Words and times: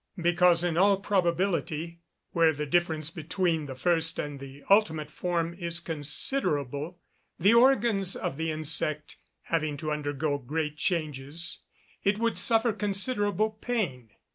_Because 0.23 0.63
in 0.63 0.77
all 0.77 0.99
probability, 0.99 2.01
where 2.31 2.51
the 2.53 2.65
difference 2.65 3.11
between 3.11 3.67
the 3.67 3.75
first 3.75 4.17
and 4.17 4.39
the 4.39 4.63
ultimate 4.67 5.11
form 5.11 5.53
is 5.53 5.79
considerable, 5.79 6.97
the 7.37 7.53
organs 7.53 8.15
of 8.15 8.35
the 8.35 8.49
insect 8.49 9.17
having 9.43 9.77
to 9.77 9.91
undergo 9.91 10.39
great 10.39 10.75
changes, 10.75 11.59
it 12.03 12.17
would 12.17 12.39
suffer 12.39 12.73
considerable 12.73 13.51
pain. 13.51 14.09